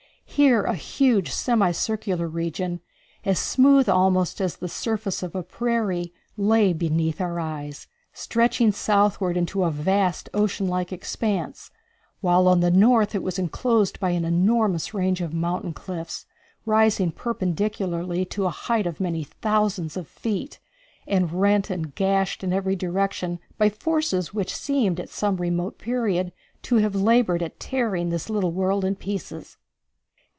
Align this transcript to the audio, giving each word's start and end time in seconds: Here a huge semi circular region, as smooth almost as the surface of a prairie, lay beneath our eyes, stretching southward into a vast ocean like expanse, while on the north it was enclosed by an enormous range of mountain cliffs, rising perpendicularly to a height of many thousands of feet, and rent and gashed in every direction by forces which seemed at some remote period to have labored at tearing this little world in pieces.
Here 0.33 0.63
a 0.63 0.75
huge 0.75 1.29
semi 1.29 1.71
circular 1.71 2.25
region, 2.25 2.79
as 3.25 3.37
smooth 3.37 3.89
almost 3.89 4.39
as 4.39 4.55
the 4.55 4.69
surface 4.69 5.21
of 5.23 5.35
a 5.35 5.43
prairie, 5.43 6.13
lay 6.37 6.71
beneath 6.71 7.19
our 7.19 7.37
eyes, 7.37 7.87
stretching 8.13 8.71
southward 8.71 9.35
into 9.35 9.65
a 9.65 9.69
vast 9.71 10.29
ocean 10.33 10.69
like 10.69 10.93
expanse, 10.93 11.69
while 12.21 12.47
on 12.47 12.61
the 12.61 12.71
north 12.71 13.13
it 13.13 13.21
was 13.21 13.37
enclosed 13.37 13.99
by 13.99 14.11
an 14.11 14.23
enormous 14.23 14.93
range 14.93 15.19
of 15.19 15.33
mountain 15.33 15.73
cliffs, 15.73 16.25
rising 16.65 17.11
perpendicularly 17.11 18.23
to 18.23 18.45
a 18.45 18.49
height 18.51 18.87
of 18.87 19.01
many 19.01 19.25
thousands 19.25 19.97
of 19.97 20.07
feet, 20.07 20.59
and 21.05 21.33
rent 21.33 21.69
and 21.69 21.93
gashed 21.93 22.41
in 22.41 22.53
every 22.53 22.75
direction 22.77 23.37
by 23.57 23.67
forces 23.67 24.33
which 24.33 24.55
seemed 24.55 24.97
at 24.97 25.09
some 25.09 25.35
remote 25.35 25.77
period 25.77 26.31
to 26.61 26.77
have 26.77 26.95
labored 26.95 27.43
at 27.43 27.59
tearing 27.59 28.09
this 28.09 28.29
little 28.29 28.53
world 28.53 28.85
in 28.85 28.95
pieces. 28.95 29.57